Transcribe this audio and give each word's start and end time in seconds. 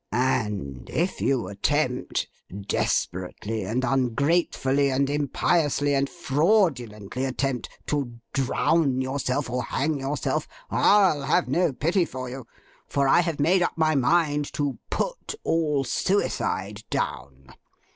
And 0.11 0.89
if 0.89 1.21
you 1.21 1.47
attempt, 1.47 2.27
desperately, 2.59 3.61
and 3.63 3.83
ungratefully, 3.83 4.89
and 4.89 5.07
impiously, 5.07 5.93
and 5.93 6.09
fraudulently 6.09 7.23
attempt, 7.23 7.69
to 7.85 8.15
drown 8.33 8.99
yourself, 9.01 9.47
or 9.47 9.61
hang 9.61 9.99
yourself, 9.99 10.47
I'll 10.71 11.21
have 11.21 11.47
no 11.47 11.71
pity 11.71 12.05
for 12.05 12.31
you, 12.31 12.47
for 12.87 13.07
I 13.07 13.19
have 13.19 13.39
made 13.39 13.61
up 13.61 13.73
my 13.77 13.93
mind 13.93 14.51
to 14.53 14.79
Put 14.89 15.35
all 15.43 15.83
suicide 15.83 16.83
Down! 16.89 17.53